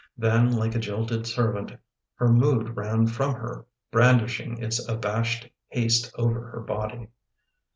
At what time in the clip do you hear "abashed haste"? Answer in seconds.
4.89-6.11